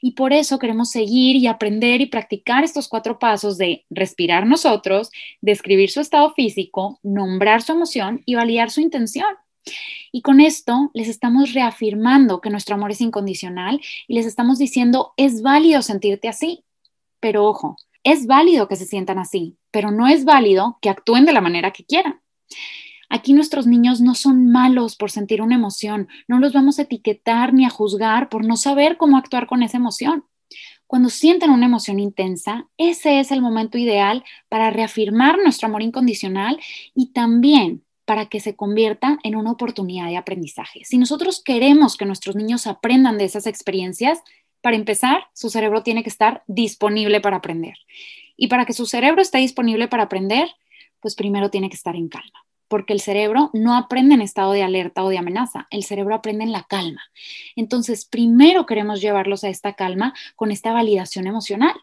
Y 0.00 0.12
por 0.12 0.32
eso 0.32 0.58
queremos 0.58 0.90
seguir 0.90 1.36
y 1.36 1.46
aprender 1.46 2.00
y 2.00 2.06
practicar 2.06 2.64
estos 2.64 2.88
cuatro 2.88 3.18
pasos 3.18 3.58
de 3.58 3.84
respirar 3.90 4.46
nosotros, 4.46 5.10
describir 5.40 5.90
su 5.90 6.00
estado 6.00 6.32
físico, 6.34 7.00
nombrar 7.02 7.62
su 7.62 7.72
emoción 7.72 8.22
y 8.26 8.34
validar 8.34 8.70
su 8.70 8.80
intención. 8.80 9.28
Y 10.12 10.22
con 10.22 10.40
esto 10.40 10.90
les 10.94 11.08
estamos 11.08 11.52
reafirmando 11.52 12.40
que 12.40 12.50
nuestro 12.50 12.76
amor 12.76 12.92
es 12.92 13.00
incondicional 13.00 13.80
y 14.06 14.14
les 14.14 14.26
estamos 14.26 14.58
diciendo, 14.58 15.12
es 15.16 15.42
válido 15.42 15.82
sentirte 15.82 16.28
así. 16.28 16.64
Pero 17.20 17.44
ojo, 17.44 17.76
es 18.04 18.26
válido 18.26 18.68
que 18.68 18.76
se 18.76 18.86
sientan 18.86 19.18
así, 19.18 19.56
pero 19.70 19.90
no 19.90 20.06
es 20.06 20.24
válido 20.24 20.78
que 20.80 20.90
actúen 20.90 21.26
de 21.26 21.32
la 21.32 21.40
manera 21.40 21.72
que 21.72 21.84
quieran. 21.84 22.20
Aquí 23.08 23.32
nuestros 23.32 23.66
niños 23.66 24.00
no 24.00 24.14
son 24.14 24.50
malos 24.50 24.96
por 24.96 25.10
sentir 25.10 25.42
una 25.42 25.54
emoción, 25.54 26.08
no 26.28 26.38
los 26.38 26.52
vamos 26.52 26.78
a 26.78 26.82
etiquetar 26.82 27.54
ni 27.54 27.64
a 27.64 27.70
juzgar 27.70 28.28
por 28.28 28.44
no 28.44 28.56
saber 28.56 28.96
cómo 28.96 29.16
actuar 29.16 29.46
con 29.46 29.62
esa 29.62 29.76
emoción. 29.76 30.24
Cuando 30.86 31.08
sienten 31.08 31.50
una 31.50 31.66
emoción 31.66 31.98
intensa, 31.98 32.68
ese 32.78 33.18
es 33.18 33.32
el 33.32 33.42
momento 33.42 33.76
ideal 33.78 34.24
para 34.48 34.70
reafirmar 34.70 35.38
nuestro 35.38 35.68
amor 35.68 35.82
incondicional 35.82 36.60
y 36.94 37.12
también 37.12 37.82
para 38.04 38.26
que 38.26 38.38
se 38.38 38.54
convierta 38.54 39.18
en 39.24 39.34
una 39.34 39.50
oportunidad 39.50 40.06
de 40.06 40.16
aprendizaje. 40.16 40.84
Si 40.84 40.96
nosotros 40.96 41.42
queremos 41.42 41.96
que 41.96 42.06
nuestros 42.06 42.36
niños 42.36 42.68
aprendan 42.68 43.18
de 43.18 43.24
esas 43.24 43.48
experiencias, 43.48 44.22
para 44.60 44.76
empezar, 44.76 45.28
su 45.32 45.50
cerebro 45.50 45.82
tiene 45.82 46.02
que 46.04 46.08
estar 46.08 46.44
disponible 46.46 47.20
para 47.20 47.36
aprender. 47.36 47.74
Y 48.36 48.46
para 48.46 48.64
que 48.64 48.72
su 48.72 48.86
cerebro 48.86 49.22
esté 49.22 49.38
disponible 49.38 49.88
para 49.88 50.04
aprender, 50.04 50.48
pues 51.00 51.16
primero 51.16 51.50
tiene 51.50 51.68
que 51.68 51.76
estar 51.76 51.96
en 51.96 52.08
calma 52.08 52.45
porque 52.68 52.92
el 52.92 53.00
cerebro 53.00 53.50
no 53.52 53.76
aprende 53.76 54.14
en 54.14 54.20
estado 54.20 54.52
de 54.52 54.62
alerta 54.62 55.04
o 55.04 55.08
de 55.08 55.18
amenaza, 55.18 55.66
el 55.70 55.84
cerebro 55.84 56.14
aprende 56.14 56.44
en 56.44 56.52
la 56.52 56.64
calma. 56.64 57.02
Entonces, 57.54 58.04
primero 58.04 58.66
queremos 58.66 59.00
llevarlos 59.00 59.44
a 59.44 59.48
esta 59.48 59.74
calma 59.74 60.14
con 60.34 60.50
esta 60.50 60.72
validación 60.72 61.26
emocional. 61.26 61.74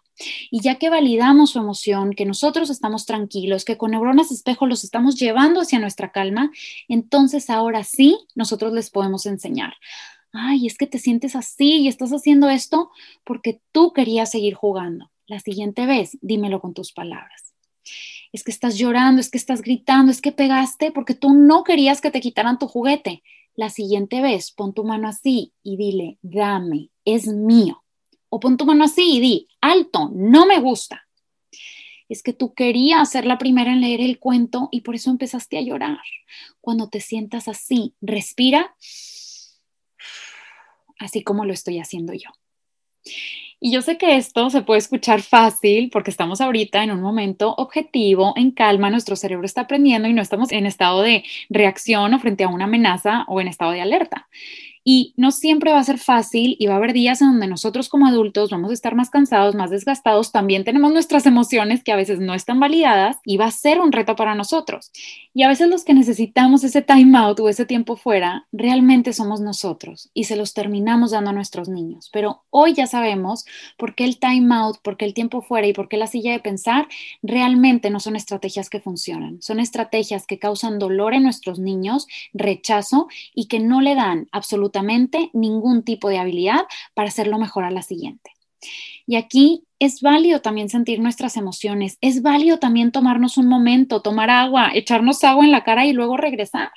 Y 0.52 0.62
ya 0.62 0.76
que 0.76 0.90
validamos 0.90 1.52
su 1.52 1.60
emoción, 1.60 2.14
que 2.14 2.26
nosotros 2.26 2.70
estamos 2.70 3.06
tranquilos, 3.06 3.66
que 3.66 3.78
con 3.78 3.92
neuronas 3.92 4.32
espejo 4.32 4.68
los 4.68 4.84
estamos 4.84 5.16
llevando 5.16 5.62
hacia 5.62 5.80
nuestra 5.80 6.12
calma, 6.12 6.52
entonces 6.88 7.50
ahora 7.50 7.84
sí 7.84 8.20
nosotros 8.36 8.74
les 8.74 8.92
podemos 8.92 9.26
enseñar. 9.26 9.74
Ay, 10.32 10.68
es 10.68 10.78
que 10.78 10.88
te 10.88 11.00
sientes 11.00 11.36
así 11.36 11.82
y 11.82 11.88
estás 11.88 12.12
haciendo 12.12 12.50
esto 12.50 12.92
porque 13.24 13.62
tú 13.72 13.94
querías 13.94 14.32
seguir 14.32 14.54
jugando. 14.54 15.12
La 15.26 15.40
siguiente 15.40 15.86
vez, 15.86 16.18
dímelo 16.22 16.60
con 16.60 16.74
tus 16.74 16.92
palabras 16.92 17.54
es 18.34 18.44
que 18.44 18.52
estás 18.52 18.78
llorando, 18.78 19.22
es 19.22 19.30
que 19.30 19.38
estás 19.38 19.62
gritando, 19.62 20.12
es 20.12 20.20
que 20.20 20.32
pegaste 20.32 20.92
porque 20.92 21.14
tú 21.14 21.34
no 21.34 21.64
querías 21.64 22.02
que 22.02 22.10
te 22.10 22.20
quitaran 22.20 22.58
tu 22.58 22.68
juguete. 22.68 23.24
La 23.56 23.70
siguiente 23.70 24.22
vez, 24.22 24.52
pon 24.52 24.74
tu 24.74 24.84
mano 24.84 25.08
así 25.08 25.54
y 25.62 25.78
dile, 25.78 26.18
dame, 26.24 26.90
es 27.06 27.28
mío. 27.28 27.84
O 28.30 28.40
pon 28.40 28.58
tu 28.58 28.66
mano 28.66 28.86
así 28.86 29.18
y 29.18 29.20
di, 29.20 29.48
alto, 29.62 30.10
no 30.12 30.48
me 30.48 30.60
gusta. 30.60 31.08
Es 32.10 32.24
que 32.24 32.34
tú 32.34 32.56
querías 32.56 33.12
ser 33.12 33.26
la 33.26 33.38
primera 33.38 33.72
en 33.72 33.82
leer 33.82 34.02
el 34.02 34.18
cuento 34.18 34.68
y 34.72 34.82
por 34.82 34.96
eso 34.96 35.12
empezaste 35.12 35.60
a 35.60 35.62
llorar. 35.62 36.02
Cuando 36.60 36.90
te 36.90 37.02
sientas 37.02 37.48
así, 37.48 37.94
respira, 38.02 38.76
así 40.98 41.24
como 41.24 41.46
lo 41.46 41.54
estoy 41.54 41.78
haciendo 41.78 42.14
yo. 42.14 42.30
Y 43.66 43.72
yo 43.72 43.82
sé 43.82 43.98
que 43.98 44.18
esto 44.18 44.50
se 44.50 44.62
puede 44.62 44.80
escuchar 44.80 45.22
fácil 45.22 45.90
porque 45.90 46.12
estamos 46.12 46.42
ahorita 46.42 46.84
en 46.84 46.92
un 46.92 47.00
momento 47.00 47.56
objetivo, 47.56 48.34
en 48.36 48.52
calma, 48.52 48.90
nuestro 48.90 49.16
cerebro 49.16 49.46
está 49.46 49.62
aprendiendo 49.62 50.10
y 50.10 50.14
no 50.14 50.22
estamos 50.22 50.52
en 50.52 50.66
estado 50.66 51.02
de 51.02 51.24
reacción 51.50 52.14
o 52.14 52.20
frente 52.20 52.44
a 52.44 52.50
una 52.50 52.66
amenaza 52.66 53.24
o 53.30 53.40
en 53.40 53.48
estado 53.48 53.72
de 53.72 53.80
alerta. 53.80 54.28
Y 54.84 55.14
no 55.18 55.32
siempre 55.32 55.72
va 55.72 55.80
a 55.80 55.84
ser 55.84 55.98
fácil 55.98 56.56
y 56.60 56.68
va 56.68 56.74
a 56.74 56.78
haber 56.78 56.94
días 56.94 57.22
en 57.22 57.30
donde 57.30 57.48
nosotros 57.48 57.90
como 57.90 58.08
adultos 58.08 58.50
vamos 58.50 58.72
a 58.72 58.74
estar 58.74 58.96
más 58.96 59.10
cansados, 59.10 59.56
más 59.56 59.70
desgastados, 59.70 60.32
también 60.32 60.64
tenemos 60.64 60.92
nuestras 60.92 61.26
emociones 61.26 61.84
que 61.84 61.92
a 61.92 61.96
veces 61.96 62.20
no 62.20 62.34
están 62.34 62.60
validadas 62.60 63.18
y 63.26 63.38
va 63.38 63.46
a 63.46 63.52
ser 63.52 63.80
un 63.80 63.92
reto 63.92 64.16
para 64.16 64.36
nosotros. 64.36 64.92
Y 65.34 65.44
a 65.44 65.48
veces 65.48 65.70
los 65.70 65.84
que 65.84 65.94
necesitamos 65.94 66.64
ese 66.64 66.82
time 66.82 67.18
out 67.18 67.40
o 67.40 67.50
ese 67.50 67.66
tiempo 67.66 67.96
fuera, 67.96 68.48
realmente 68.52 69.14
somos 69.14 69.42
nosotros 69.42 70.10
y 70.14 70.26
se 70.26 70.36
los 70.36 70.54
terminamos 70.54 71.12
dando 71.12 71.32
a 71.32 71.34
nuestros 71.34 71.70
niños. 71.70 72.10
Pero 72.12 72.44
hoy 72.50 72.74
ya 72.74 72.88
sabemos 72.88 73.46
por 73.78 73.96
qué 73.96 74.04
el 74.06 74.20
time 74.20 74.54
out, 74.54 74.78
por 74.84 74.98
qué 74.98 75.06
el 75.06 75.14
tiempo 75.14 75.42
fuera 75.42 75.68
y 75.68 75.74
por 75.74 75.90
qué 75.90 75.98
la 75.98 76.08
silla 76.08 76.32
de 76.34 76.40
pensar 76.40 76.88
realmente 77.22 77.90
no 77.90 78.00
son 78.00 78.16
estrategias 78.16 78.70
que 78.70 78.80
funcionan. 78.80 79.42
Son 79.42 79.60
estrategias 79.60 80.28
que 80.28 80.40
causan 80.40 80.80
dolor 80.80 81.14
en 81.14 81.24
nuestros 81.24 81.60
niños, 81.60 82.08
rechazo 82.34 83.08
y 83.34 83.48
que 83.48 83.60
no 83.60 83.82
le 83.82 83.96
dan 83.96 84.28
absolutamente 84.74 85.30
ningún 85.34 85.84
tipo 85.84 86.10
de 86.10 86.18
habilidad 86.18 86.62
para 86.94 87.10
hacerlo 87.10 87.38
mejor 87.38 87.64
a 87.64 87.72
la 87.72 87.84
siguiente. 87.84 88.32
Y 89.06 89.16
aquí 89.16 89.64
es 89.80 90.02
válido 90.02 90.40
también 90.40 90.70
sentir 90.70 91.02
nuestras 91.02 91.36
emociones, 91.36 91.98
es 92.00 92.22
válido 92.22 92.58
también 92.58 92.94
tomarnos 92.94 93.38
un 93.38 93.48
momento, 93.48 94.02
tomar 94.02 94.30
agua, 94.30 94.72
echarnos 94.74 95.24
agua 95.26 95.44
en 95.44 95.52
la 95.52 95.66
cara 95.66 95.86
y 95.86 95.92
luego 95.92 96.16
regresar, 96.16 96.72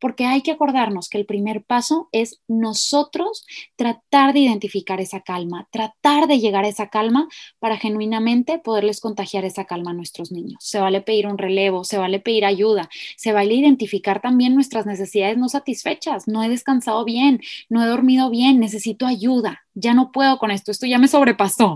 porque 0.00 0.24
hay 0.24 0.40
que 0.40 0.50
acordarnos 0.50 1.08
que 1.08 1.18
el 1.18 1.26
primer 1.26 1.62
paso 1.62 2.08
es 2.10 2.40
nosotros 2.48 3.46
tratar 3.76 4.32
de 4.32 4.40
identificar 4.40 5.00
esa 5.00 5.20
calma, 5.20 5.68
tratar 5.70 6.26
de 6.26 6.40
llegar 6.40 6.64
a 6.64 6.68
esa 6.68 6.88
calma 6.88 7.28
para 7.60 7.76
genuinamente 7.76 8.58
poderles 8.58 8.98
contagiar 8.98 9.44
esa 9.44 9.66
calma 9.66 9.92
a 9.92 9.94
nuestros 9.94 10.32
niños. 10.32 10.56
Se 10.58 10.80
vale 10.80 11.02
pedir 11.02 11.28
un 11.28 11.38
relevo, 11.38 11.84
se 11.84 11.98
vale 11.98 12.18
pedir 12.18 12.44
ayuda, 12.44 12.88
se 13.16 13.32
vale 13.32 13.54
identificar 13.54 14.20
también 14.20 14.56
nuestras 14.56 14.86
necesidades 14.86 15.38
no 15.38 15.48
satisfechas, 15.48 16.26
no 16.26 16.42
he 16.42 16.48
descansado 16.48 17.04
bien, 17.04 17.40
no 17.68 17.84
he 17.84 17.86
dormido 17.86 18.28
bien, 18.28 18.58
necesito 18.58 19.06
ayuda, 19.06 19.62
ya 19.74 19.94
no 19.94 20.10
puedo 20.10 20.38
con 20.38 20.50
esto, 20.50 20.72
esto 20.72 20.86
ya 20.86 20.98
me 20.98 21.06
sobrepasó 21.06 21.69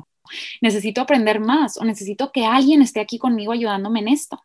necesito 0.61 1.01
aprender 1.01 1.41
más 1.41 1.77
o 1.77 1.85
necesito 1.85 2.33
que 2.33 2.45
alguien 2.45 2.83
esté 2.83 3.01
aquí 3.01 3.19
conmigo 3.19 3.53
ayudándome 3.53 4.01
en 4.01 4.09
esto. 4.09 4.43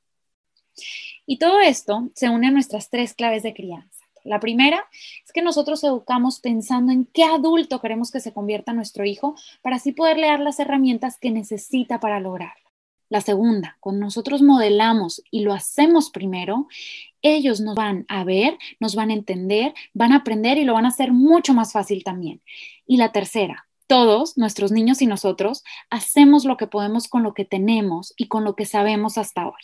Y 1.25 1.37
todo 1.37 1.59
esto 1.59 2.09
se 2.15 2.29
une 2.29 2.47
a 2.47 2.51
nuestras 2.51 2.89
tres 2.89 3.13
claves 3.13 3.43
de 3.43 3.53
crianza. 3.53 3.99
La 4.23 4.39
primera 4.39 4.85
es 5.25 5.31
que 5.31 5.41
nosotros 5.41 5.83
educamos 5.83 6.39
pensando 6.39 6.91
en 6.91 7.05
qué 7.05 7.23
adulto 7.23 7.79
queremos 7.81 8.11
que 8.11 8.19
se 8.19 8.33
convierta 8.33 8.73
nuestro 8.73 9.05
hijo 9.05 9.35
para 9.61 9.77
así 9.77 9.91
poderle 9.91 10.27
dar 10.27 10.39
las 10.39 10.59
herramientas 10.59 11.17
que 11.19 11.31
necesita 11.31 11.99
para 11.99 12.19
lograrlo. 12.19 12.69
La 13.09 13.21
segunda, 13.21 13.77
cuando 13.79 14.05
nosotros 14.05 14.43
modelamos 14.43 15.23
y 15.31 15.41
lo 15.41 15.53
hacemos 15.53 16.11
primero, 16.11 16.67
ellos 17.23 17.59
nos 17.59 17.75
van 17.75 18.05
a 18.07 18.23
ver, 18.23 18.57
nos 18.79 18.95
van 18.95 19.09
a 19.09 19.13
entender, 19.13 19.73
van 19.93 20.11
a 20.11 20.17
aprender 20.17 20.59
y 20.59 20.63
lo 20.63 20.73
van 20.73 20.85
a 20.85 20.89
hacer 20.89 21.11
mucho 21.11 21.53
más 21.55 21.73
fácil 21.73 22.03
también. 22.03 22.41
Y 22.85 22.97
la 22.97 23.11
tercera, 23.11 23.67
todos, 23.89 24.37
nuestros 24.37 24.71
niños 24.71 25.01
y 25.01 25.07
nosotros, 25.07 25.63
hacemos 25.89 26.45
lo 26.45 26.57
que 26.57 26.67
podemos 26.67 27.07
con 27.07 27.23
lo 27.23 27.33
que 27.33 27.43
tenemos 27.43 28.13
y 28.17 28.27
con 28.27 28.43
lo 28.43 28.55
que 28.55 28.65
sabemos 28.65 29.17
hasta 29.17 29.47
hoy. 29.47 29.61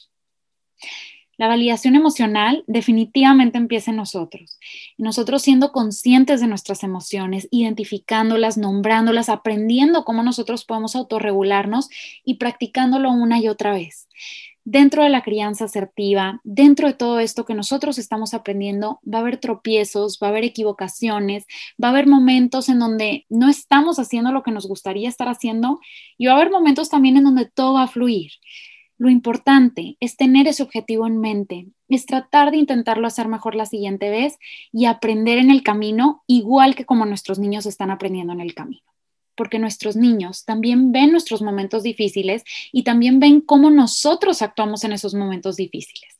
La 1.37 1.47
validación 1.47 1.95
emocional 1.95 2.63
definitivamente 2.65 3.57
empieza 3.57 3.91
en 3.91 3.97
nosotros. 3.97 4.57
Nosotros 4.97 5.43
siendo 5.43 5.71
conscientes 5.71 6.41
de 6.41 6.47
nuestras 6.47 6.83
emociones, 6.83 7.47
identificándolas, 7.51 8.57
nombrándolas, 8.57 9.29
aprendiendo 9.29 10.05
cómo 10.05 10.23
nosotros 10.23 10.65
podemos 10.65 10.95
autorregularnos 10.95 11.89
y 12.23 12.35
practicándolo 12.35 13.11
una 13.11 13.39
y 13.39 13.47
otra 13.47 13.73
vez 13.73 14.07
dentro 14.65 15.03
de 15.03 15.09
la 15.09 15.21
crianza 15.21 15.65
asertiva, 15.65 16.41
dentro 16.43 16.87
de 16.87 16.95
todo 16.95 17.19
esto 17.19 17.45
que 17.45 17.53
nosotros 17.53 17.99
estamos 17.99 18.33
aprendiendo, 18.33 18.99
va 19.11 19.19
a 19.19 19.21
haber 19.21 19.37
tropiezos, 19.37 20.19
va 20.21 20.27
a 20.27 20.29
haber 20.31 20.43
equivocaciones, 20.43 21.45
va 21.81 21.89
a 21.89 21.91
haber 21.91 22.07
momentos 22.07 22.67
en 22.67 22.79
donde 22.79 23.25
no 23.29 23.47
estamos 23.47 23.99
haciendo 23.99 24.31
lo 24.31 24.43
que 24.43 24.51
nos 24.51 24.67
gustaría 24.67 25.07
estar 25.07 25.29
haciendo 25.29 25.79
y 26.17 26.25
va 26.25 26.33
a 26.33 26.35
haber 26.35 26.51
momentos 26.51 26.89
también 26.89 27.15
en 27.15 27.23
donde 27.23 27.45
todo 27.45 27.75
va 27.75 27.83
a 27.83 27.87
fluir. 27.87 28.31
Lo 28.97 29.09
importante 29.09 29.97
es 29.99 30.17
tener 30.17 30.47
ese 30.47 30.63
objetivo 30.63 31.05
en 31.05 31.19
mente, 31.19 31.67
es 31.87 32.05
tratar 32.05 32.49
de 32.49 32.57
intentarlo 32.57 33.05
hacer 33.07 33.27
mejor 33.27 33.53
la 33.53 33.65
siguiente 33.65 34.09
vez 34.09 34.37
y 34.71 34.85
aprender 34.85 35.37
en 35.37 35.51
el 35.51 35.63
camino, 35.63 36.23
igual 36.27 36.75
que 36.75 36.85
como 36.85 37.05
nuestros 37.05 37.37
niños 37.37 37.65
están 37.65 37.91
aprendiendo 37.91 38.33
en 38.33 38.39
el 38.39 38.55
camino 38.55 38.94
porque 39.35 39.59
nuestros 39.59 39.95
niños 39.95 40.45
también 40.45 40.91
ven 40.91 41.11
nuestros 41.11 41.41
momentos 41.41 41.83
difíciles 41.83 42.43
y 42.71 42.83
también 42.83 43.19
ven 43.19 43.41
cómo 43.41 43.69
nosotros 43.69 44.41
actuamos 44.41 44.83
en 44.83 44.93
esos 44.93 45.13
momentos 45.13 45.55
difíciles. 45.55 46.17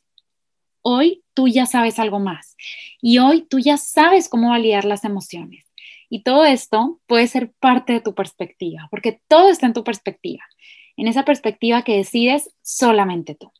Hoy 0.82 1.24
tú 1.34 1.48
ya 1.48 1.66
sabes 1.66 1.98
algo 1.98 2.20
más 2.20 2.56
y 3.00 3.18
hoy 3.18 3.42
tú 3.42 3.58
ya 3.58 3.76
sabes 3.76 4.28
cómo 4.28 4.50
validar 4.50 4.84
las 4.84 5.04
emociones. 5.04 5.64
Y 6.08 6.22
todo 6.22 6.44
esto 6.44 7.00
puede 7.06 7.26
ser 7.26 7.52
parte 7.58 7.94
de 7.94 8.00
tu 8.00 8.14
perspectiva, 8.14 8.86
porque 8.90 9.20
todo 9.26 9.48
está 9.48 9.66
en 9.66 9.72
tu 9.72 9.82
perspectiva, 9.82 10.44
en 10.96 11.08
esa 11.08 11.24
perspectiva 11.24 11.82
que 11.82 11.96
decides 11.96 12.50
solamente 12.62 13.34
tú. 13.34 13.50